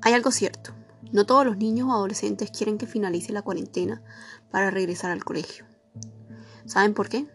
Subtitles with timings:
[0.00, 0.72] Hay algo cierto.
[1.10, 4.02] No todos los niños o adolescentes quieren que finalice la cuarentena
[4.50, 5.64] para regresar al colegio.
[6.66, 7.26] ¿Saben por qué?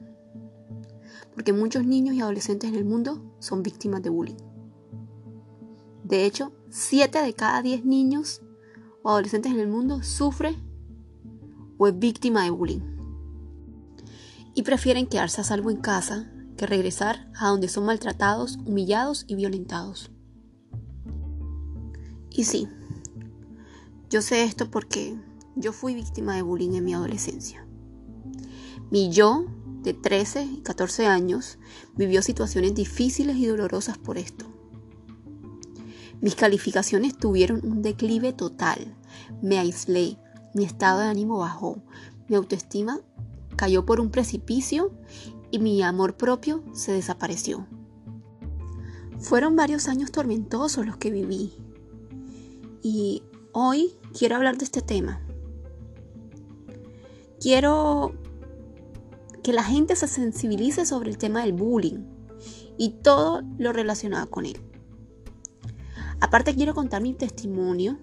[1.33, 4.37] Porque muchos niños y adolescentes en el mundo son víctimas de bullying.
[6.03, 8.41] De hecho, 7 de cada 10 niños
[9.01, 10.55] o adolescentes en el mundo sufre
[11.77, 12.81] o es víctima de bullying.
[14.53, 19.35] Y prefieren quedarse a salvo en casa que regresar a donde son maltratados, humillados y
[19.35, 20.12] violentados.
[22.33, 22.67] Y sí,
[24.09, 25.15] yo sé esto porque
[25.55, 27.65] yo fui víctima de bullying en mi adolescencia.
[28.89, 29.45] Mi yo
[29.83, 31.59] de 13 y 14 años
[31.95, 34.45] vivió situaciones difíciles y dolorosas por esto.
[36.21, 38.95] Mis calificaciones tuvieron un declive total.
[39.41, 40.17] Me aislé,
[40.55, 41.83] mi estado de ánimo bajó,
[42.27, 42.99] mi autoestima
[43.55, 44.91] cayó por un precipicio
[45.51, 47.67] y mi amor propio se desapareció.
[49.19, 51.62] Fueron varios años tormentosos los que viví.
[52.85, 55.21] Y hoy quiero hablar de este tema.
[57.39, 58.13] Quiero
[59.41, 62.03] que la gente se sensibilice sobre el tema del bullying
[62.77, 64.59] y todo lo relacionado con él.
[66.19, 67.99] Aparte quiero contar mi testimonio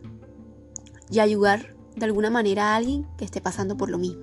[1.10, 4.22] y ayudar de alguna manera a alguien que esté pasando por lo mismo.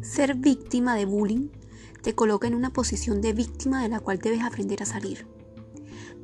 [0.00, 1.50] Ser víctima de bullying
[2.02, 5.26] te coloca en una posición de víctima de la cual debes aprender a salir.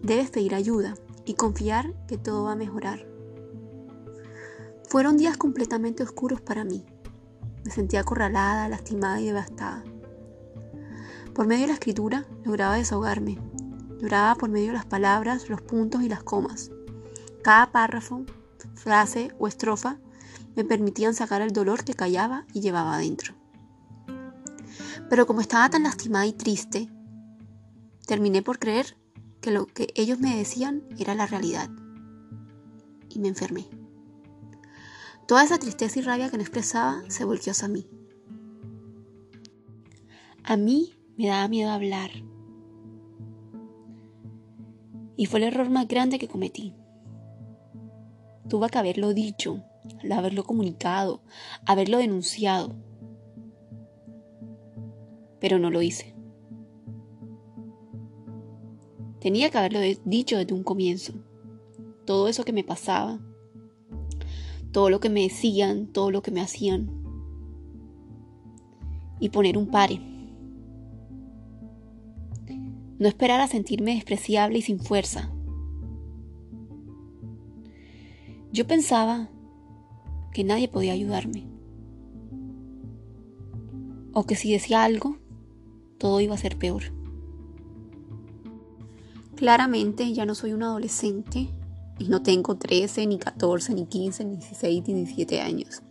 [0.02, 0.94] Debes pedir ayuda
[1.26, 3.06] y confiar que todo va a mejorar.
[4.88, 6.86] Fueron días completamente oscuros para mí.
[7.64, 9.84] Me sentía acorralada, lastimada y devastada.
[11.34, 13.38] Por medio de la escritura lograba desahogarme.
[13.98, 16.70] Lloraba por medio de las palabras, los puntos y las comas.
[17.42, 18.24] Cada párrafo,
[18.74, 19.98] frase o estrofa
[20.54, 23.34] me permitían sacar el dolor que callaba y llevaba adentro.
[25.10, 26.88] Pero como estaba tan lastimada y triste,
[28.06, 28.96] terminé por creer
[29.46, 31.70] que lo que ellos me decían era la realidad.
[33.08, 33.64] Y me enfermé.
[35.28, 37.86] Toda esa tristeza y rabia que no expresaba se volvió hacia mí.
[40.42, 42.10] A mí me daba miedo hablar.
[45.16, 46.74] Y fue el error más grande que cometí.
[48.48, 49.62] Tuve que haberlo dicho,
[50.10, 51.22] haberlo comunicado,
[51.66, 52.74] haberlo denunciado.
[55.38, 56.15] Pero no lo hice.
[59.20, 61.12] Tenía que haberlo dicho desde un comienzo.
[62.04, 63.18] Todo eso que me pasaba,
[64.72, 66.90] todo lo que me decían, todo lo que me hacían.
[69.18, 70.00] Y poner un pare.
[72.98, 75.32] No esperar a sentirme despreciable y sin fuerza.
[78.52, 79.28] Yo pensaba
[80.32, 81.46] que nadie podía ayudarme.
[84.12, 85.18] O que si decía algo,
[85.98, 86.95] todo iba a ser peor.
[89.36, 91.50] Claramente ya no soy un adolescente
[91.98, 95.82] y no tengo 13, ni 14, ni 15, ni 16, ni 17 años.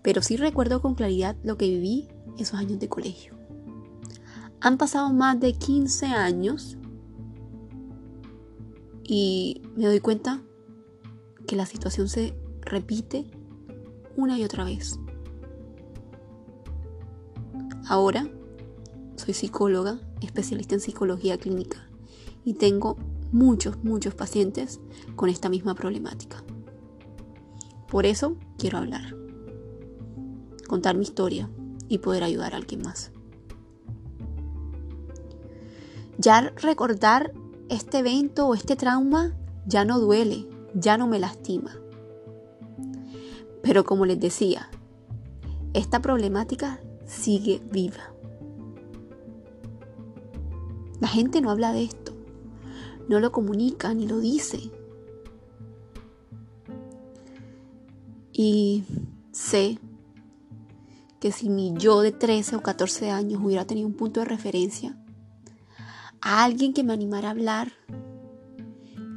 [0.00, 2.08] Pero sí recuerdo con claridad lo que viví
[2.38, 3.34] esos años de colegio.
[4.60, 6.78] Han pasado más de 15 años
[9.02, 10.40] y me doy cuenta
[11.48, 13.28] que la situación se repite
[14.16, 15.00] una y otra vez.
[17.88, 18.30] Ahora
[19.16, 21.89] soy psicóloga, especialista en psicología clínica
[22.44, 22.96] y tengo
[23.32, 24.80] muchos, muchos pacientes
[25.16, 26.42] con esta misma problemática.
[27.88, 29.16] Por eso quiero hablar,
[30.68, 31.50] contar mi historia
[31.88, 33.12] y poder ayudar a alguien más.
[36.18, 37.32] Ya recordar
[37.68, 39.34] este evento o este trauma
[39.66, 41.72] ya no duele, ya no me lastima.
[43.62, 44.70] Pero como les decía,
[45.72, 48.12] esta problemática sigue viva.
[51.00, 52.12] La gente no habla de esto
[53.10, 54.70] no lo comunica ni lo dice.
[58.32, 58.84] Y
[59.32, 59.80] sé
[61.18, 64.96] que si mi yo de 13 o 14 años hubiera tenido un punto de referencia,
[66.20, 67.72] a alguien que me animara a hablar,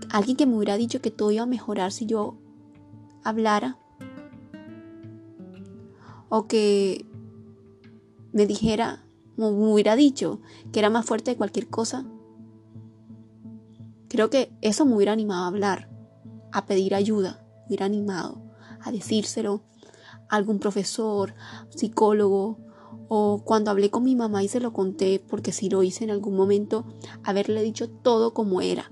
[0.10, 2.36] alguien que me hubiera dicho que todo iba a mejorar si yo
[3.24, 3.78] hablara,
[6.30, 7.06] o que
[8.32, 9.04] me dijera,
[9.38, 10.40] me hubiera dicho
[10.72, 12.08] que era más fuerte de cualquier cosa,
[14.14, 15.90] Creo que eso me hubiera animado a hablar,
[16.52, 18.44] a pedir ayuda, me hubiera animado
[18.80, 19.64] a decírselo
[20.30, 21.34] a algún profesor,
[21.70, 22.60] psicólogo,
[23.08, 26.12] o cuando hablé con mi mamá y se lo conté, porque si lo hice en
[26.12, 26.86] algún momento,
[27.24, 28.92] haberle dicho todo como era,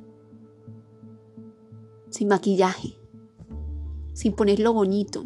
[2.10, 2.98] sin maquillaje,
[4.14, 5.26] sin ponerlo bonito.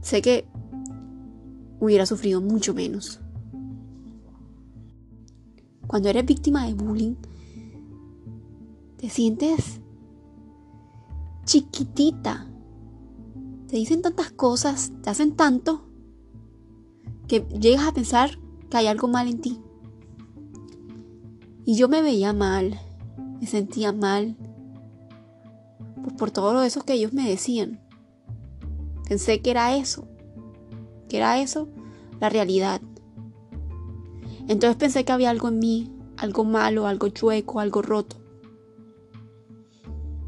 [0.00, 0.48] Sé que
[1.78, 3.20] hubiera sufrido mucho menos.
[5.86, 7.14] Cuando eres víctima de bullying,
[8.96, 9.80] te sientes
[11.44, 12.46] chiquitita.
[13.68, 15.86] Te dicen tantas cosas, te hacen tanto,
[17.26, 18.38] que llegas a pensar
[18.70, 19.60] que hay algo mal en ti.
[21.64, 22.78] Y yo me veía mal,
[23.40, 24.36] me sentía mal
[26.06, 27.80] pues por todo eso que ellos me decían.
[29.08, 30.06] Pensé que era eso,
[31.08, 31.68] que era eso
[32.20, 32.80] la realidad.
[34.48, 38.16] Entonces pensé que había algo en mí, algo malo, algo chueco, algo roto.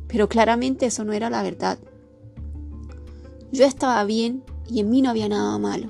[0.08, 1.78] Pero claramente eso no era la verdad.
[3.52, 5.88] Yo estaba bien y en mí no había nada malo.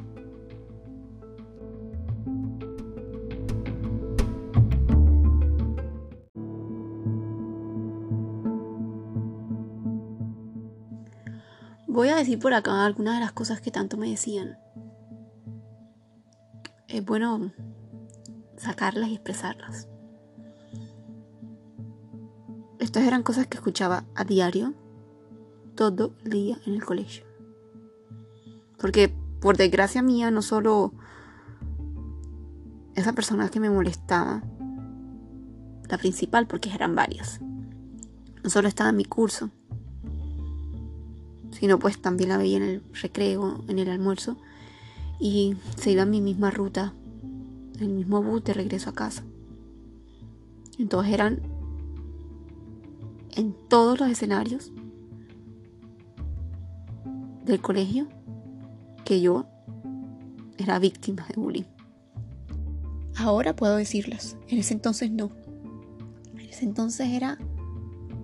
[11.87, 14.57] Voy a decir por acá algunas de las cosas que tanto me decían.
[16.87, 17.51] Es bueno
[18.59, 19.89] sacarlas y expresarlas.
[22.79, 24.75] Estas eran cosas que escuchaba a diario,
[25.75, 27.25] todo el día en el colegio.
[28.79, 30.93] Porque por desgracia mía, no solo
[32.95, 34.43] esa persona que me molestaba,
[35.89, 37.41] la principal, porque eran varias,
[38.43, 39.51] no solo estaba en mi curso,
[41.51, 44.37] sino pues también la veía en el recreo, en el almuerzo,
[45.19, 46.93] y se iba a mi misma ruta,
[47.81, 49.25] el mismo bus de regreso a casa.
[50.79, 51.43] Entonces eran
[53.37, 54.73] en todos los escenarios
[57.45, 58.09] del colegio
[59.05, 59.47] que yo
[60.59, 61.65] era víctima de bullying.
[63.17, 65.31] Ahora puedo decirlas, en ese entonces no.
[66.35, 67.39] En ese entonces era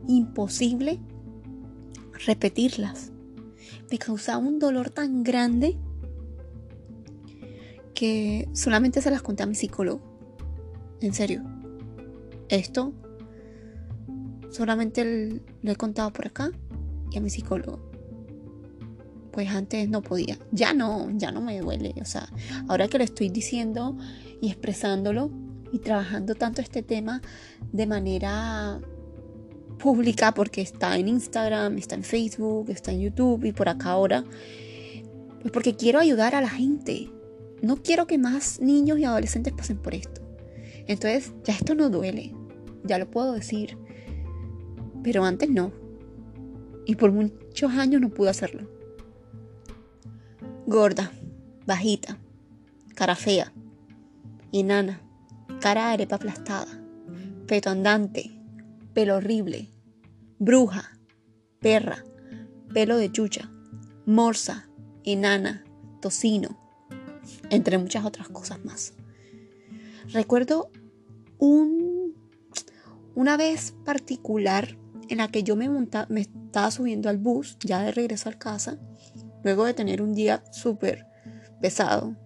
[0.06, 1.00] imposible
[2.26, 3.12] repetirlas
[3.90, 5.76] me causaba un dolor tan grande
[7.94, 10.00] que solamente se las conté a mi psicólogo.
[11.00, 11.42] En serio.
[12.48, 12.92] Esto
[14.50, 16.50] solamente lo he contado por acá
[17.10, 17.90] y a mi psicólogo.
[19.32, 20.38] Pues antes no podía.
[20.52, 21.94] Ya no, ya no me duele.
[22.00, 22.28] O sea,
[22.68, 23.96] ahora que lo estoy diciendo
[24.40, 25.30] y expresándolo
[25.72, 27.20] y trabajando tanto este tema
[27.72, 28.80] de manera
[29.78, 34.24] pública porque está en Instagram, está en Facebook, está en YouTube y por acá ahora.
[35.40, 37.10] Pues porque quiero ayudar a la gente.
[37.64, 40.20] No quiero que más niños y adolescentes pasen por esto.
[40.86, 42.34] Entonces, ya esto no duele.
[42.84, 43.78] Ya lo puedo decir.
[45.02, 45.72] Pero antes no.
[46.84, 48.68] Y por muchos años no pude hacerlo.
[50.66, 51.10] Gorda,
[51.66, 52.18] bajita,
[52.94, 53.50] cara fea,
[54.52, 55.00] enana,
[55.60, 56.82] cara de arepa aplastada,
[57.46, 58.30] peto andante,
[58.92, 59.70] pelo horrible,
[60.38, 60.98] bruja,
[61.60, 62.04] perra,
[62.72, 63.50] pelo de chucha,
[64.06, 64.68] morsa,
[65.04, 65.64] enana,
[66.00, 66.63] tocino,
[67.50, 68.94] entre muchas otras cosas más.
[70.12, 70.70] Recuerdo
[71.38, 72.14] un,
[73.14, 74.76] una vez particular
[75.08, 78.78] en la que yo me, me estaba subiendo al bus, ya de regreso a casa,
[79.42, 81.06] luego de tener un día súper
[81.60, 82.16] pesado,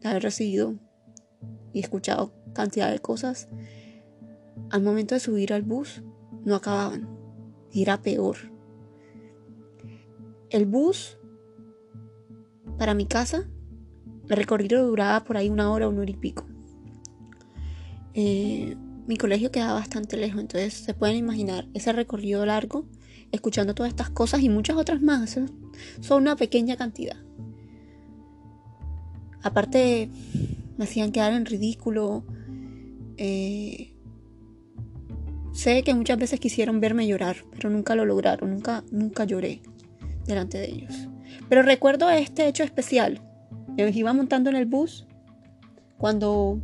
[0.00, 0.74] de haber recibido
[1.72, 3.48] y escuchado cantidad de cosas,
[4.70, 6.02] al momento de subir al bus,
[6.44, 7.08] no acababan.
[7.70, 8.36] Y era peor.
[10.50, 11.18] El bus
[12.78, 13.48] para mi casa,
[14.28, 16.46] el recorrido duraba por ahí una hora, una hora y pico.
[18.14, 22.86] Eh, mi colegio quedaba bastante lejos, entonces se pueden imaginar ese recorrido largo,
[23.32, 25.38] escuchando todas estas cosas y muchas otras más.
[26.00, 27.16] Son una pequeña cantidad.
[29.42, 30.10] Aparte,
[30.76, 32.24] me hacían quedar en ridículo.
[33.16, 33.94] Eh,
[35.58, 39.60] Sé que muchas veces quisieron verme llorar, pero nunca lo lograron, nunca, nunca lloré
[40.24, 41.08] delante de ellos.
[41.48, 43.27] Pero recuerdo este hecho especial.
[43.78, 45.06] Me iba montando en el bus
[45.98, 46.60] cuando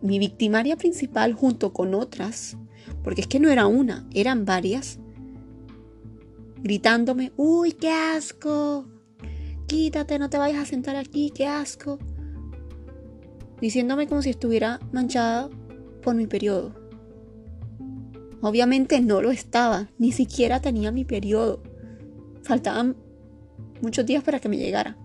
[0.00, 2.56] mi victimaria principal junto con otras,
[3.02, 5.00] porque es que no era una, eran varias,
[6.62, 8.86] gritándome, uy, qué asco,
[9.66, 11.98] quítate, no te vayas a sentar aquí, qué asco,
[13.60, 15.50] diciéndome como si estuviera manchada
[16.02, 16.72] por mi periodo.
[18.42, 21.62] Obviamente no lo estaba, ni siquiera tenía mi periodo.
[22.42, 22.96] Faltaban
[23.80, 25.01] muchos días para que me llegara.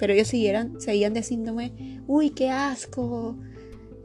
[0.00, 3.36] Pero ellos siguieran, seguían diciéndome, uy, qué asco,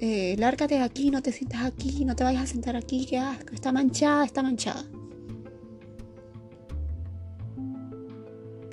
[0.01, 3.17] eh, lárgate de aquí, no te sientas aquí, no te vayas a sentar aquí, qué
[3.17, 4.83] asco, está manchada, está manchada.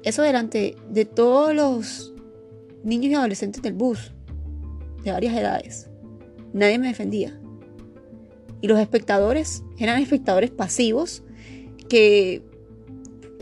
[0.02, 2.12] Eso delante de todos los
[2.82, 4.12] niños y adolescentes del bus,
[5.04, 5.88] de varias edades.
[6.52, 7.38] Nadie me defendía.
[8.60, 11.22] Y los espectadores eran espectadores pasivos
[11.88, 12.42] que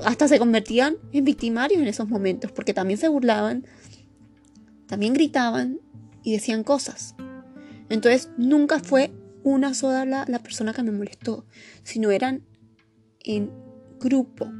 [0.04, 3.66] hasta se convertían en victimarios en esos momentos, porque también se burlaban,
[4.86, 5.80] también gritaban
[6.22, 7.14] y decían cosas.
[7.88, 11.44] Entonces nunca fue una sola la, la persona que me molestó,
[11.82, 12.42] sino eran
[13.20, 13.50] en
[13.98, 14.50] grupo.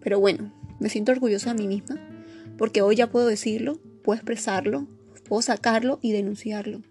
[0.00, 1.96] Pero bueno, me siento orgullosa de mí misma
[2.58, 4.88] porque hoy ya puedo decirlo, puedo expresarlo,
[5.28, 6.82] puedo sacarlo y denunciarlo.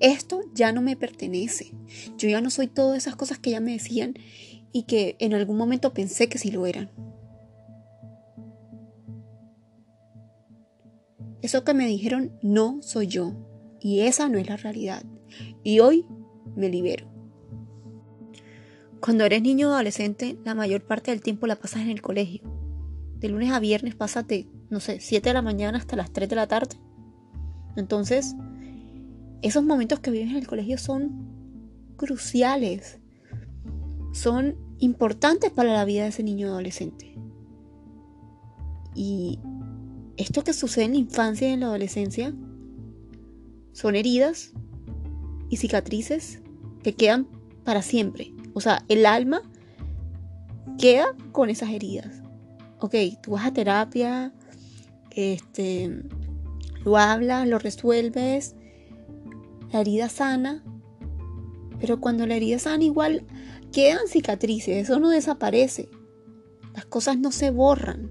[0.00, 1.72] Esto ya no me pertenece.
[2.18, 4.14] Yo ya no soy todas esas cosas que ya me decían
[4.72, 6.90] y que en algún momento pensé que sí lo eran.
[11.42, 13.32] Eso que me dijeron no soy yo
[13.80, 15.02] y esa no es la realidad.
[15.62, 16.06] Y hoy
[16.54, 17.12] me libero.
[19.00, 22.42] Cuando eres niño o adolescente, la mayor parte del tiempo la pasas en el colegio.
[23.18, 26.28] De lunes a viernes pasas de, no sé, 7 de la mañana hasta las 3
[26.28, 26.76] de la tarde.
[27.76, 28.36] Entonces,
[29.42, 31.32] esos momentos que vives en el colegio son
[31.96, 33.00] cruciales.
[34.12, 37.14] Son importantes para la vida de ese niño adolescente.
[38.94, 39.38] Y
[40.16, 42.34] esto que sucede en la infancia y en la adolescencia
[43.72, 44.52] son heridas
[45.48, 46.40] y cicatrices
[46.82, 47.26] que quedan
[47.64, 48.32] para siempre.
[48.54, 49.42] O sea, el alma
[50.78, 52.22] queda con esas heridas.
[52.80, 54.32] Ok, tú vas a terapia,
[55.10, 56.02] este,
[56.84, 58.56] lo hablas, lo resuelves,
[59.72, 60.62] la herida sana,
[61.80, 63.24] pero cuando la herida sana igual
[63.72, 65.88] quedan cicatrices, eso no desaparece,
[66.74, 68.10] las cosas no se borran.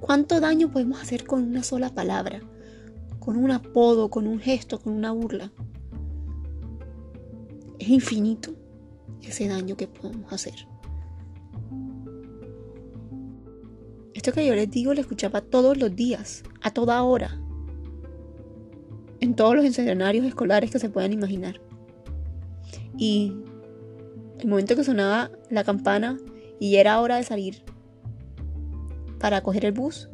[0.00, 2.40] ¿Cuánto daño podemos hacer con una sola palabra?
[3.18, 5.52] Con un apodo, con un gesto, con una burla.
[7.78, 8.54] Es infinito
[9.20, 10.54] ese daño que podemos hacer.
[14.14, 17.40] Esto que yo les digo lo escuchaba todos los días, a toda hora,
[19.20, 21.60] en todos los escenarios escolares que se puedan imaginar.
[22.96, 23.34] Y
[24.38, 26.18] el momento que sonaba la campana
[26.60, 27.62] y era hora de salir
[29.18, 30.08] para coger el bus,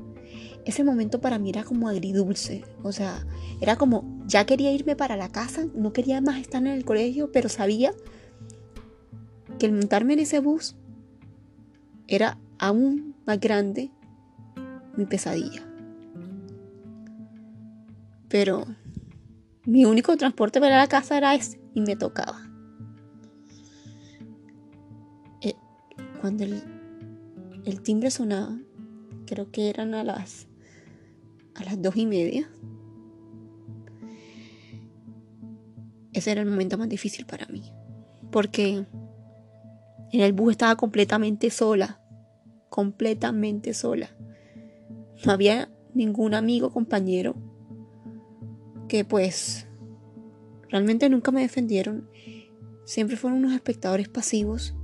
[0.65, 2.65] ese momento para mí era como agridulce.
[2.83, 3.27] O sea,
[3.61, 7.31] era como, ya quería irme para la casa, no quería más estar en el colegio,
[7.33, 7.93] pero sabía
[9.59, 10.77] que el montarme en ese bus
[12.09, 13.91] era aún más grande
[14.97, 15.63] mi pesadilla.
[18.29, 18.65] Pero
[19.67, 22.41] mi único transporte para la casa era ese y me tocaba.
[25.41, 25.55] Eh,
[26.21, 26.63] cuando el,
[27.65, 28.59] el timbre sonaba,
[29.27, 30.49] creo que eran a las
[31.55, 32.51] a las dos y media.
[36.13, 37.73] Ese era el momento más difícil para mí.
[38.31, 38.85] Porque
[40.13, 42.01] en el bus estaba completamente sola.
[42.69, 44.11] Completamente sola.
[45.25, 47.35] No había ningún amigo, compañero.
[49.03, 49.67] Pues
[50.71, 52.09] realmente nunca me defendieron.
[52.85, 54.77] Siempre fueron unos espectadores pasivos.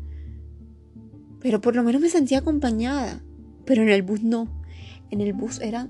[1.39, 3.23] Pero por lo menos me sentía acompañada.
[3.65, 4.49] Pero en el bus no.
[5.11, 5.89] En el bus era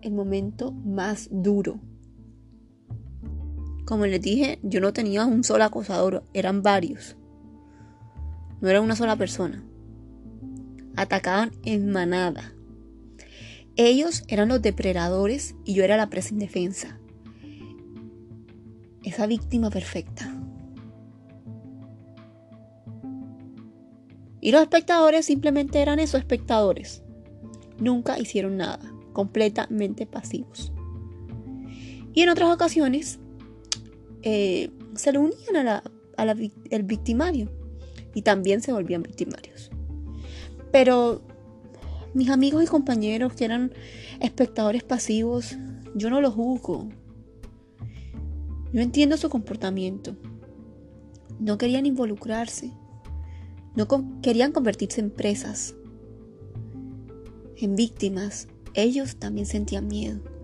[0.00, 1.80] el momento más duro.
[3.84, 7.16] Como les dije, yo no tenía un solo acosador, eran varios.
[8.60, 9.62] No era una sola persona.
[10.96, 12.55] Atacaban en manada.
[13.76, 16.98] Ellos eran los depredadores y yo era la presa indefensa.
[19.02, 20.34] Esa víctima perfecta.
[24.40, 27.02] Y los espectadores simplemente eran esos espectadores.
[27.78, 28.80] Nunca hicieron nada,
[29.12, 30.72] completamente pasivos.
[32.14, 33.18] Y en otras ocasiones
[34.22, 35.82] eh, se le unían
[36.16, 37.50] al victimario
[38.14, 39.70] y también se volvían victimarios.
[40.72, 41.20] Pero
[42.16, 43.72] mis amigos y compañeros que eran
[44.20, 45.54] espectadores pasivos,
[45.94, 46.88] yo no los juzgo.
[48.72, 50.16] Yo entiendo su comportamiento.
[51.38, 52.72] No querían involucrarse.
[53.74, 53.86] No
[54.22, 55.74] querían convertirse en presas,
[57.58, 58.48] en víctimas.
[58.72, 60.35] Ellos también sentían miedo.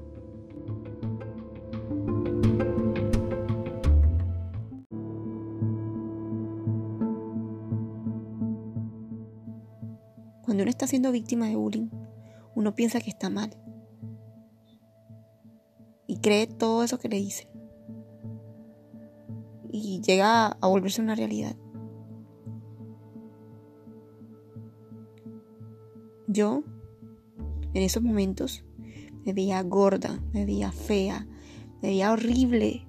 [10.72, 11.88] Está siendo víctima de bullying,
[12.54, 13.56] uno piensa que está mal.
[16.06, 17.48] Y cree todo eso que le dicen.
[19.70, 21.56] Y llega a volverse una realidad.
[26.26, 26.62] Yo,
[27.74, 28.64] en esos momentos,
[29.24, 31.26] me veía gorda, me veía fea,
[31.80, 32.86] me veía horrible,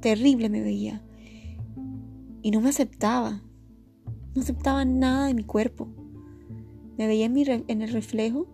[0.00, 1.02] terrible me veía.
[2.42, 3.42] Y no me aceptaba,
[4.34, 6.01] no aceptaba nada de mi cuerpo.
[7.02, 8.46] Me veía en, el reflejo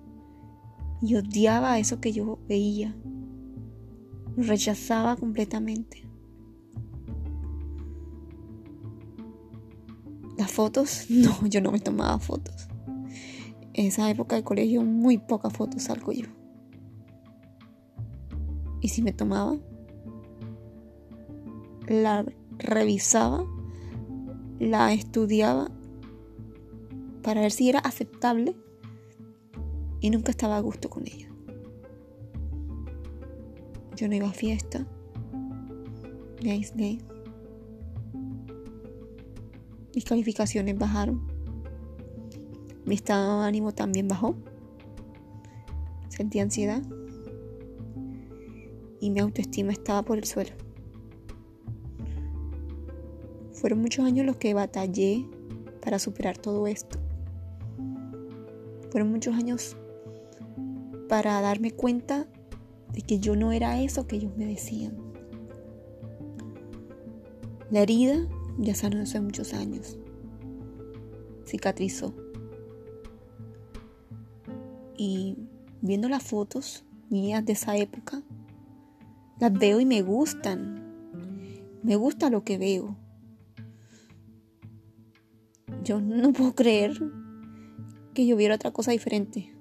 [1.03, 2.97] y odiaba eso que yo veía.
[4.39, 6.09] Rechazaba completamente.
[10.39, 12.69] Las fotos, no, yo no me tomaba fotos
[13.75, 16.29] en esa época de colegio muy pocas fotos salgo yo.
[18.81, 19.59] Y si me tomaba,
[21.87, 22.25] la
[22.57, 23.45] revisaba,
[24.59, 25.71] la estudiaba
[27.29, 28.57] para ver si era aceptable
[30.01, 31.29] y nunca estaba a gusto con ella.
[33.97, 34.87] Yo no iba a fiesta,
[36.43, 36.97] me aislé.
[39.95, 41.31] Mis calificaciones bajaron.
[42.87, 44.35] Mi estado de ánimo también bajó.
[46.09, 46.81] Sentí ansiedad.
[49.03, 50.53] Y mi autoestima estaba por el suelo.
[53.53, 55.27] Fueron muchos años los que batallé
[55.83, 56.99] para superar todo esto.
[58.91, 59.77] Fueron muchos años
[61.09, 62.27] para darme cuenta
[62.93, 64.97] de que yo no era eso que ellos me decían.
[67.71, 68.27] La herida
[68.59, 69.99] ya sanó hace muchos años.
[71.47, 72.15] Cicatrizó.
[74.97, 75.37] Y
[75.81, 78.23] viendo las fotos mías de esa época,
[79.39, 80.83] las veo y me gustan.
[81.83, 82.97] Me gusta lo que veo.
[85.85, 87.01] Yo no puedo creer
[88.19, 89.55] que yo viera otra cosa diferente.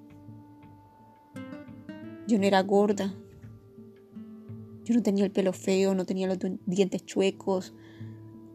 [2.28, 3.14] Yo no era gorda.
[4.84, 7.76] Yo no tenía el pelo feo, no tenía los dientes chuecos,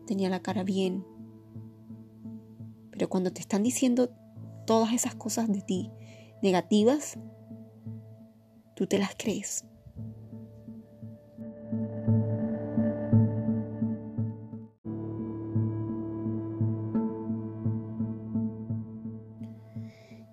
[0.05, 1.07] tenía la cara bien.
[2.91, 4.11] Pero cuando te están diciendo
[4.67, 5.93] todas esas cosas de ti
[6.43, 7.17] negativas,
[8.75, 9.65] tú te las crees.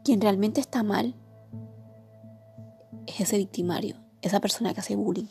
[0.09, 1.13] Quien realmente está mal
[3.05, 5.27] es ese victimario, esa persona que hace bullying.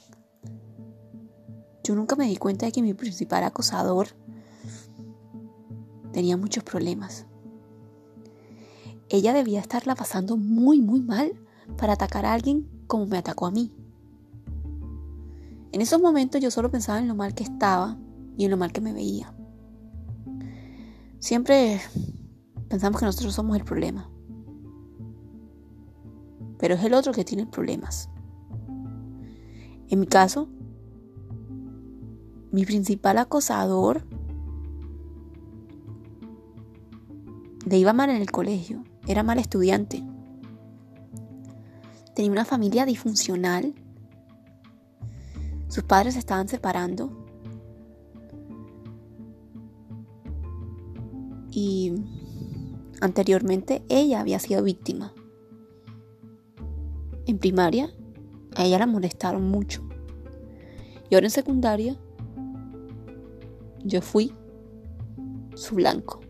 [1.83, 4.07] Yo nunca me di cuenta de que mi principal acosador
[6.13, 7.27] tenía muchos problemas.
[9.09, 11.33] Ella debía estarla pasando muy, muy mal
[11.77, 13.75] para atacar a alguien como me atacó a mí.
[15.73, 17.99] En esos momentos yo solo pensaba en lo mal que estaba
[18.37, 19.35] y en lo mal que me veía.
[21.19, 21.81] Siempre
[22.69, 24.09] pensamos que nosotros somos el problema.
[26.59, 28.11] Pero es el otro que tiene problemas.
[29.89, 30.49] En mi caso,
[32.51, 34.05] mi principal acosador
[37.65, 40.03] le iba mal en el colegio, era mal estudiante.
[42.15, 43.75] Tenía una familia disfuncional.
[45.69, 47.27] Sus padres se estaban separando.
[51.51, 51.93] Y
[53.01, 55.13] anteriormente ella había sido víctima.
[57.29, 57.91] En primaria,
[58.57, 59.87] a ella la molestaron mucho.
[61.11, 61.95] Y ahora en secundaria,
[63.85, 64.33] yo fui
[65.55, 66.21] su blanco.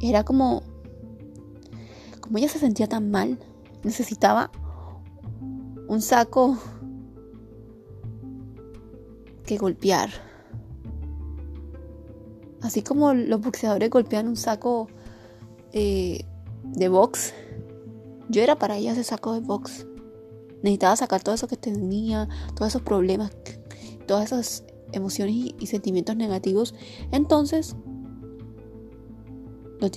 [0.00, 0.62] Era como,
[2.20, 3.36] como ella se sentía tan mal,
[3.82, 4.52] necesitaba
[5.88, 6.56] un saco
[9.44, 10.10] que golpear.
[12.62, 14.86] Así como los boxeadores golpean un saco
[15.72, 16.24] eh,
[16.62, 17.34] de box,
[18.30, 19.86] yo era para ella ese saco de box.
[20.62, 23.32] Necesitaba sacar todo eso que tenía, todos esos problemas,
[24.06, 26.74] todas esas emociones y, sentimientos negativos,
[27.12, 27.76] entonces
[29.80, 29.90] los,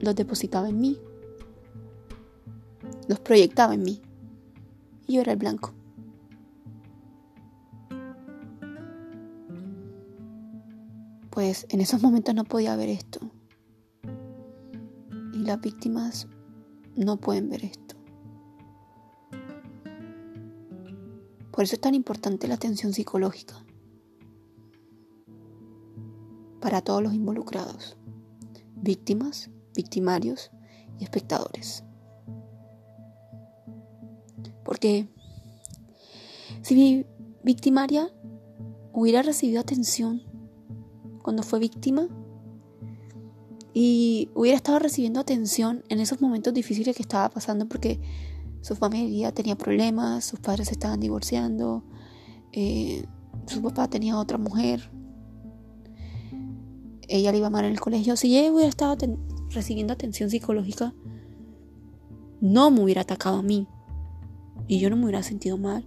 [0.00, 0.98] los depositaba en mí,
[3.08, 4.02] los proyectaba en mí.
[5.06, 5.72] Y yo era el blanco.
[11.30, 13.20] Pues en esos momentos no podía ver esto.
[15.32, 16.26] Y las víctimas
[16.96, 17.96] no pueden ver esto.
[21.50, 23.64] Por eso es tan importante la atención psicológica
[26.60, 27.96] para todos los involucrados,
[28.76, 30.50] víctimas, victimarios
[30.98, 31.84] y espectadores.
[34.64, 35.08] Porque
[36.62, 37.06] si mi
[37.42, 38.10] victimaria
[38.92, 40.22] hubiera recibido atención
[41.22, 42.08] cuando fue víctima
[43.72, 48.00] y hubiera estado recibiendo atención en esos momentos difíciles que estaba pasando porque
[48.60, 51.84] su familia tenía problemas, sus padres se estaban divorciando,
[52.52, 53.04] eh,
[53.46, 54.90] su papá tenía otra mujer,
[57.08, 58.96] ella le iba mal en el colegio, si ella hubiera estado
[59.50, 60.94] recibiendo atención psicológica,
[62.40, 63.66] no me hubiera atacado a mí.
[64.66, 65.84] Y yo no me hubiera sentido mal.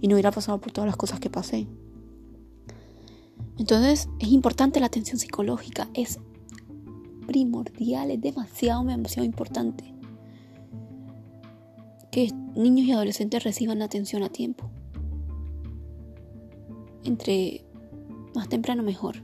[0.00, 1.68] Y no hubiera pasado por todas las cosas que pasé.
[3.58, 5.88] Entonces es importante la atención psicológica.
[5.94, 6.18] Es
[7.26, 9.94] primordial, es demasiado, demasiado importante
[12.10, 14.70] que niños y adolescentes reciban atención a tiempo.
[17.02, 17.64] Entre
[18.34, 19.16] más temprano mejor.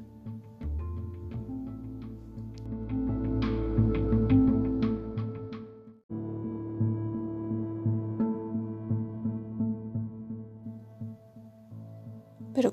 [12.52, 12.72] Pero,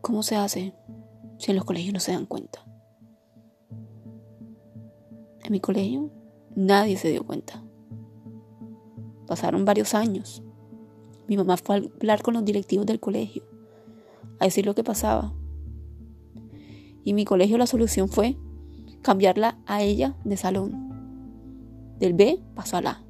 [0.00, 0.74] ¿cómo se hace
[1.36, 2.67] si en los colegios no se dan cuenta?
[5.48, 6.10] Mi colegio
[6.54, 7.62] nadie se dio cuenta.
[9.26, 10.42] Pasaron varios años.
[11.26, 13.44] Mi mamá fue a hablar con los directivos del colegio,
[14.38, 15.34] a decir lo que pasaba.
[17.04, 18.36] Y mi colegio la solución fue
[19.02, 21.96] cambiarla a ella de salón.
[21.98, 23.04] Del B pasó a la A.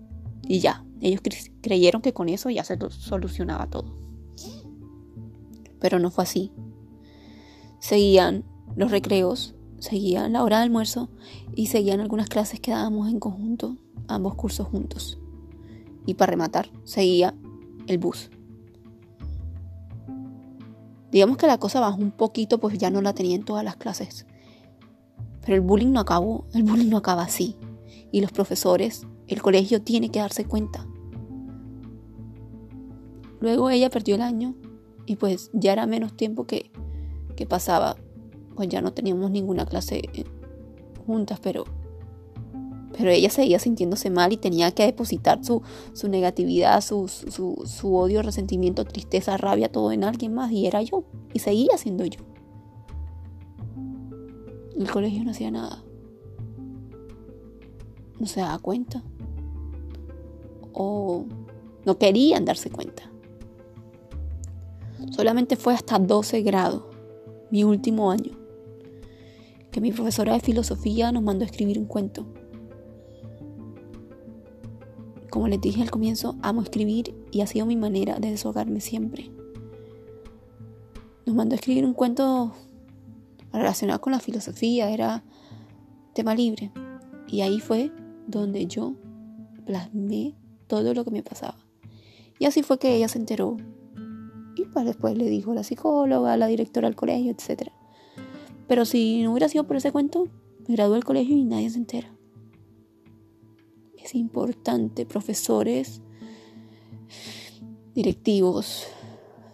[0.46, 1.20] Y ya, ellos
[1.60, 3.96] creyeron que con eso ya se solucionaba todo.
[5.80, 6.52] Pero no fue así.
[7.80, 8.44] Seguían
[8.76, 11.08] los recreos, seguían la hora de almuerzo
[11.54, 15.18] y seguían algunas clases que dábamos en conjunto, ambos cursos juntos.
[16.06, 17.34] Y para rematar, seguía
[17.86, 18.30] el bus.
[21.10, 23.76] Digamos que la cosa bajó un poquito, pues ya no la tenía en todas las
[23.76, 24.26] clases.
[25.40, 27.56] Pero el bullying no acabó, el bullying no acaba así.
[28.12, 30.86] Y los profesores, el colegio tiene que darse cuenta.
[33.40, 34.54] Luego ella perdió el año
[35.06, 36.70] y pues ya era menos tiempo que,
[37.36, 37.96] que pasaba.
[38.58, 40.24] Pues ya no teníamos ninguna clase eh,
[41.06, 41.62] juntas, pero,
[42.96, 47.94] pero ella seguía sintiéndose mal y tenía que depositar su, su negatividad, su, su, su
[47.94, 51.04] odio, resentimiento, tristeza, rabia, todo en alguien más y era yo.
[51.32, 52.18] Y seguía siendo yo.
[54.76, 55.84] El colegio no hacía nada.
[58.18, 59.04] No se daba cuenta.
[60.72, 61.26] O
[61.86, 63.08] no querían darse cuenta.
[65.12, 66.82] Solamente fue hasta 12 grados,
[67.52, 68.37] mi último año,
[69.70, 72.26] que mi profesora de filosofía nos mandó escribir un cuento.
[75.30, 79.30] Como les dije al comienzo, amo escribir y ha sido mi manera de desahogarme siempre.
[81.26, 82.52] Nos mandó escribir un cuento
[83.52, 85.22] relacionado con la filosofía, era
[86.14, 86.72] tema libre.
[87.26, 87.92] Y ahí fue
[88.26, 88.94] donde yo
[89.66, 90.34] plasmé
[90.66, 91.58] todo lo que me pasaba.
[92.38, 93.58] Y así fue que ella se enteró
[94.58, 97.70] y pues después le dijo a la psicóloga, a la directora del colegio, etc.
[98.68, 100.28] Pero si no hubiera sido por ese cuento,
[100.68, 102.14] me gradué del colegio y nadie se entera.
[103.96, 106.02] Es importante, profesores,
[107.94, 108.86] directivos,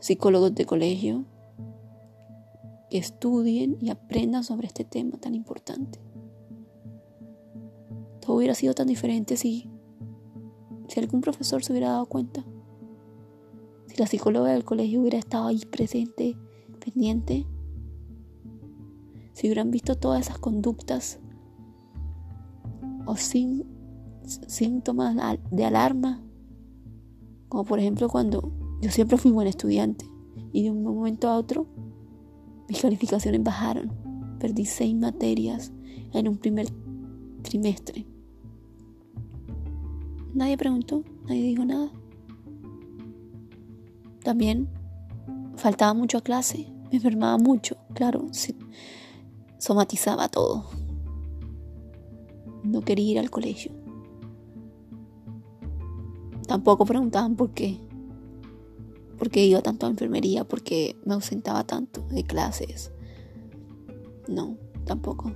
[0.00, 1.24] psicólogos de colegio,
[2.90, 6.00] que estudien y aprendan sobre este tema tan importante.
[8.20, 9.70] Todo hubiera sido tan diferente si,
[10.88, 12.44] si algún profesor se hubiera dado cuenta.
[13.86, 16.36] Si la psicóloga del colegio hubiera estado ahí presente,
[16.84, 17.46] pendiente,
[19.34, 21.18] si hubieran visto todas esas conductas
[23.04, 23.66] o sin,
[24.24, 25.16] síntomas
[25.50, 26.22] de alarma,
[27.48, 30.06] como por ejemplo cuando yo siempre fui buen estudiante
[30.52, 31.66] y de un momento a otro
[32.68, 33.92] mis calificaciones bajaron,
[34.38, 35.72] perdí seis materias
[36.12, 36.66] en un primer
[37.42, 38.06] trimestre.
[40.32, 41.90] Nadie preguntó, nadie dijo nada.
[44.22, 44.68] También
[45.56, 48.28] faltaba mucho a clase, me enfermaba mucho, claro,
[49.64, 50.66] somatizaba todo.
[52.64, 53.72] No quería ir al colegio.
[56.46, 57.80] Tampoco preguntaban por qué.
[59.16, 60.44] ¿Por qué iba tanto a enfermería?
[60.44, 62.92] ¿Por qué me ausentaba tanto de clases?
[64.28, 65.32] No, tampoco.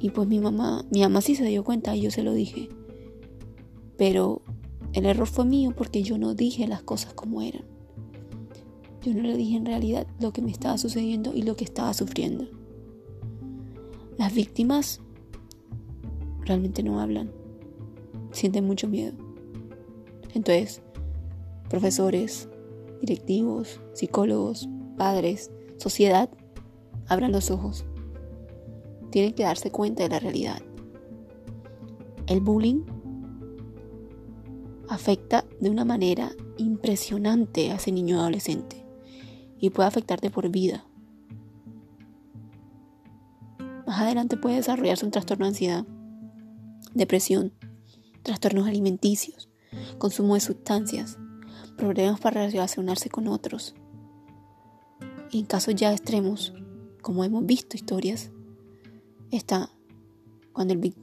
[0.00, 2.70] Y pues mi mamá, mi mamá sí se dio cuenta y yo se lo dije.
[3.98, 4.40] Pero
[4.94, 7.77] el error fue mío porque yo no dije las cosas como eran.
[9.02, 11.94] Yo no le dije en realidad lo que me estaba sucediendo y lo que estaba
[11.94, 12.48] sufriendo.
[14.16, 15.00] Las víctimas
[16.44, 17.30] realmente no hablan.
[18.32, 19.12] Sienten mucho miedo.
[20.34, 20.82] Entonces,
[21.70, 22.48] profesores,
[23.00, 26.28] directivos, psicólogos, padres, sociedad,
[27.06, 27.84] abran los ojos.
[29.10, 30.60] Tienen que darse cuenta de la realidad.
[32.26, 32.82] El bullying
[34.88, 38.87] afecta de una manera impresionante a ese niño adolescente
[39.60, 40.84] y puede afectarte por vida.
[43.86, 45.86] Más adelante puede desarrollarse un trastorno de ansiedad,
[46.94, 47.52] depresión,
[48.22, 49.48] trastornos alimenticios,
[49.98, 51.18] consumo de sustancias,
[51.76, 53.74] problemas para relacionarse con otros.
[55.30, 56.52] Y en casos ya extremos,
[57.02, 58.30] como hemos visto historias,
[59.30, 59.70] está
[60.52, 60.94] cuando el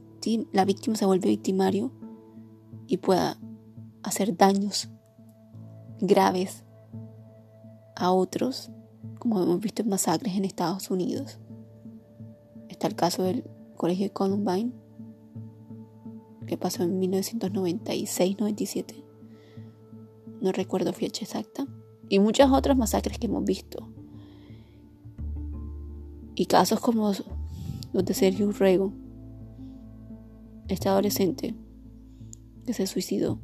[0.51, 1.91] la víctima se vuelve victimario
[2.87, 3.39] y pueda
[4.03, 4.89] hacer daños
[5.99, 6.64] graves
[7.95, 8.69] a otros,
[9.19, 11.39] como hemos visto en masacres en Estados Unidos.
[12.69, 13.43] Está el caso del
[13.75, 14.71] colegio de Columbine,
[16.45, 19.03] que pasó en 1996-97.
[20.41, 21.65] No recuerdo fecha exacta.
[22.08, 23.89] Y muchas otras masacres que hemos visto.
[26.36, 27.12] Y casos como
[27.93, 28.93] los de Sergio Urrego,
[30.67, 31.55] este adolescente
[32.65, 33.39] que se suicidó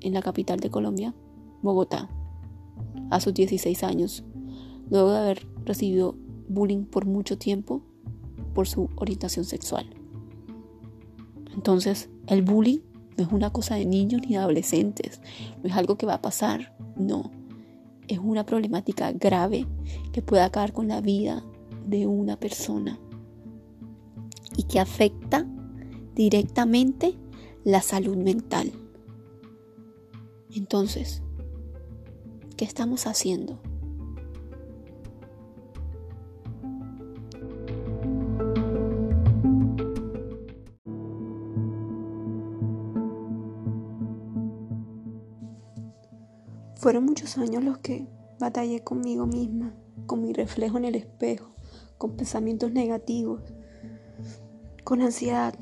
[0.00, 1.14] en la capital de Colombia
[1.62, 2.08] Bogotá,
[3.10, 4.24] a sus 16 años,
[4.88, 6.16] luego de haber recibido
[6.48, 7.82] bullying por mucho tiempo
[8.54, 9.86] por su orientación sexual.
[11.54, 12.80] Entonces, el bullying
[13.16, 15.20] no es una cosa de niños ni de adolescentes,
[15.62, 17.30] no es algo que va a pasar, no.
[18.08, 19.66] Es una problemática grave
[20.12, 21.44] que puede acabar con la vida
[21.86, 22.98] de una persona
[24.56, 25.46] y que afecta
[26.14, 27.14] directamente
[27.64, 28.72] la salud mental.
[30.52, 31.22] Entonces,
[32.60, 33.58] ¿qué estamos haciendo?
[46.74, 48.06] Fueron muchos años los que
[48.38, 51.54] batallé conmigo misma, con mi reflejo en el espejo,
[51.96, 53.40] con pensamientos negativos,
[54.84, 55.54] con ansiedad.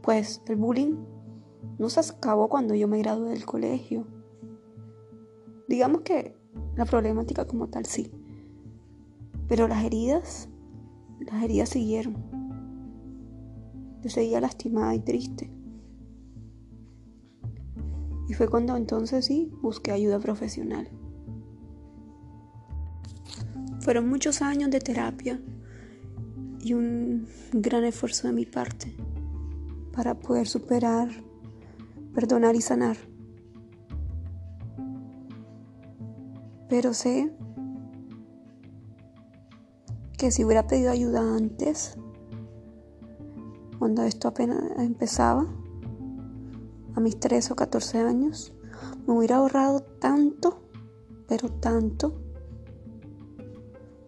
[0.00, 0.94] Pues el bullying
[1.80, 4.11] no se acabó cuando yo me gradué del colegio.
[5.68, 6.36] Digamos que
[6.76, 8.10] la problemática como tal sí.
[9.48, 10.48] Pero las heridas,
[11.20, 12.16] las heridas siguieron.
[14.02, 15.50] Yo seguía lastimada y triste.
[18.28, 20.88] Y fue cuando entonces sí busqué ayuda profesional.
[23.80, 25.40] Fueron muchos años de terapia
[26.60, 28.94] y un gran esfuerzo de mi parte
[29.92, 31.10] para poder superar,
[32.14, 32.96] perdonar y sanar.
[36.72, 37.30] Pero sé
[40.16, 41.98] que si hubiera pedido ayuda antes,
[43.78, 45.46] cuando esto apenas empezaba,
[46.94, 48.54] a mis 13 o 14 años,
[49.06, 50.62] me hubiera ahorrado tanto,
[51.28, 52.14] pero tanto.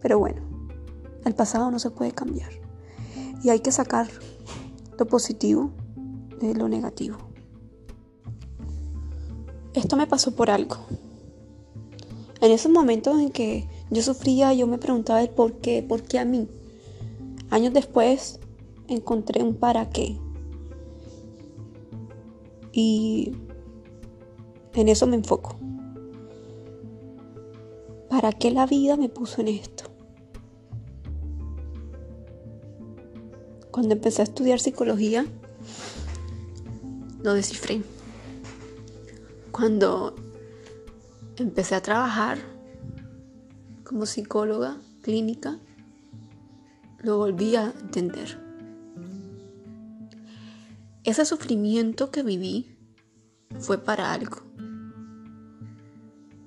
[0.01, 0.41] Pero bueno,
[1.27, 2.53] el pasado no se puede cambiar.
[3.43, 4.09] Y hay que sacar
[4.99, 5.71] lo positivo
[6.41, 7.19] de lo negativo.
[9.75, 10.79] Esto me pasó por algo.
[12.45, 16.19] En esos momentos en que yo sufría, yo me preguntaba el por qué, por qué
[16.19, 16.47] a mí.
[17.49, 18.39] Años después
[18.87, 20.19] encontré un para qué.
[22.71, 23.33] Y
[24.75, 25.57] en eso me enfoco.
[28.11, 29.85] ¿Para qué la vida me puso en esto?
[33.71, 35.25] Cuando empecé a estudiar psicología,
[37.23, 37.81] lo descifré.
[39.51, 40.15] Cuando
[41.43, 42.39] empecé a trabajar
[43.85, 45.59] como psicóloga clínica,
[47.01, 48.41] lo volví a entender.
[51.03, 52.79] Ese sufrimiento que viví
[53.59, 54.39] fue para algo.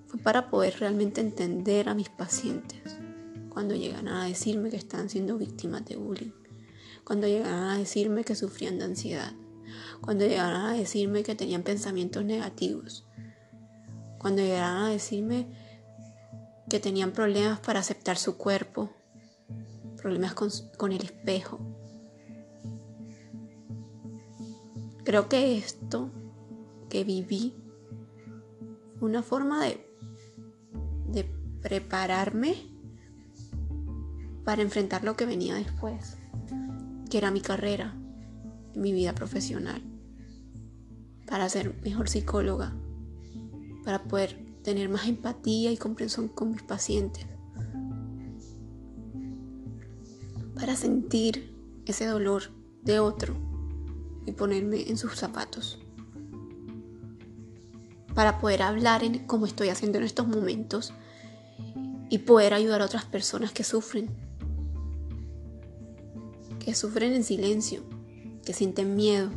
[0.07, 2.97] Fue para poder realmente entender a mis pacientes
[3.49, 6.31] cuando llegan a decirme que están siendo víctimas de bullying,
[7.03, 9.33] cuando llegan a decirme que sufrían de ansiedad,
[10.01, 13.05] cuando llegan a decirme que tenían pensamientos negativos,
[14.17, 15.47] cuando llegaron a decirme
[16.69, 18.91] que tenían problemas para aceptar su cuerpo,
[19.97, 21.59] problemas con, con el espejo,
[25.07, 26.11] Creo que esto
[26.89, 27.55] que viví
[28.99, 29.89] fue una forma de,
[31.07, 31.23] de
[31.61, 32.55] prepararme
[34.43, 36.17] para enfrentar lo que venía después,
[37.09, 37.95] que era mi carrera,
[38.75, 39.81] mi vida profesional,
[41.25, 42.75] para ser mejor psicóloga,
[43.87, 47.25] para poder tener más empatía y comprensión con mis pacientes,
[50.55, 52.51] para sentir ese dolor
[52.83, 53.33] de otro
[54.25, 55.79] y ponerme en sus zapatos.
[58.13, 60.91] Para poder hablar en, como estoy haciendo en estos momentos
[62.09, 64.09] y poder ayudar a otras personas que sufren.
[66.59, 67.83] Que sufren en silencio,
[68.45, 69.29] que sienten miedo.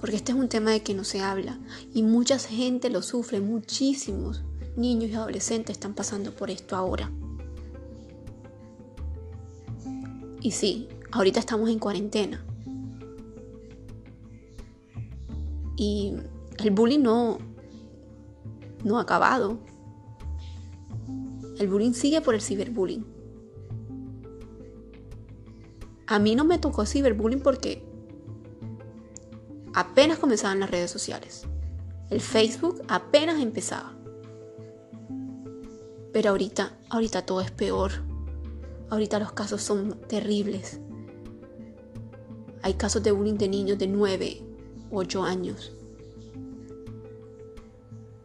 [0.00, 1.58] Porque este es un tema de que no se habla
[1.92, 4.42] y mucha gente lo sufre, muchísimos
[4.76, 7.12] niños y adolescentes están pasando por esto ahora.
[10.40, 12.42] Y sí, ahorita estamos en cuarentena,
[15.82, 16.12] Y
[16.58, 17.38] el bullying no,
[18.84, 19.56] no ha acabado.
[21.58, 23.06] El bullying sigue por el ciberbullying.
[26.06, 27.82] A mí no me tocó ciberbullying porque
[29.74, 31.46] apenas comenzaban las redes sociales.
[32.10, 33.94] El Facebook apenas empezaba.
[36.12, 37.92] Pero ahorita, ahorita todo es peor.
[38.88, 40.80] Ahorita los casos son terribles.
[42.62, 44.42] Hay casos de bullying de niños de 9,
[44.90, 45.72] 8 años.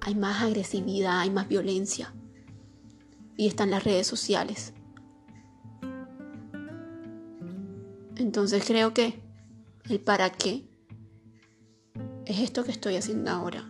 [0.02, 2.14] Hay más agresividad, hay más violencia.
[3.38, 4.74] Y están las redes sociales.
[8.16, 9.22] Entonces creo que
[9.90, 10.66] el para qué
[12.26, 13.70] es esto que estoy haciendo ahora.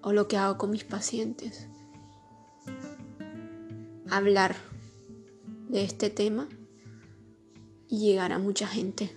[0.00, 1.68] o lo que hago con mis pacientes.
[4.08, 4.54] Hablar
[5.68, 6.48] de este tema
[7.88, 9.10] y llegar a mucha gente.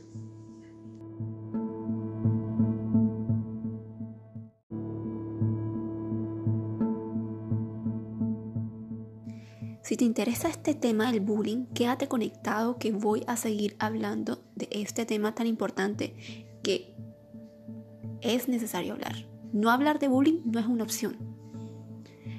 [9.83, 14.67] Si te interesa este tema del bullying, quédate conectado que voy a seguir hablando de
[14.71, 16.15] este tema tan importante
[16.63, 16.90] que
[18.21, 19.27] es necesario hablar.
[19.53, 21.17] No hablar de bullying no es una opción.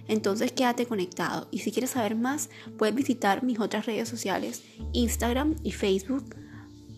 [0.09, 5.57] Entonces quédate conectado y si quieres saber más puedes visitar mis otras redes sociales, Instagram
[5.63, 6.35] y Facebook,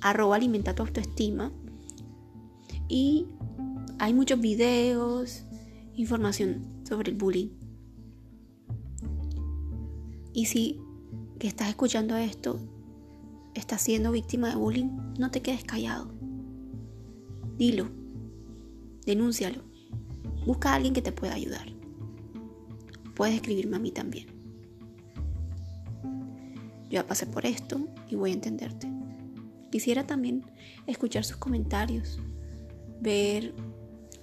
[0.01, 1.53] arroba alimenta tu autoestima.
[2.89, 3.27] Y
[3.99, 5.45] hay muchos videos,
[5.95, 7.51] información sobre el bullying.
[10.33, 10.81] Y si
[11.39, 12.59] que estás escuchando esto
[13.55, 16.13] estás siendo víctima de bullying, no te quedes callado.
[17.57, 17.89] Dilo,
[19.07, 19.63] denúncialo,
[20.47, 21.73] busca a alguien que te pueda ayudar.
[23.15, 24.27] Puedes escribirme a mí también.
[26.85, 28.89] Yo ya pasé por esto y voy a entenderte.
[29.71, 30.45] Quisiera también
[30.87, 32.21] escuchar sus comentarios,
[33.01, 33.55] ver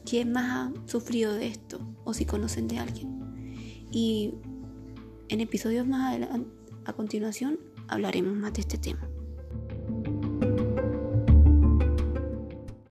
[0.06, 3.88] quién más ha sufrido de esto o si conocen de alguien.
[3.92, 4.34] Y
[5.30, 6.50] en episodios más adelante,
[6.86, 9.11] a continuación, hablaremos más de este tema.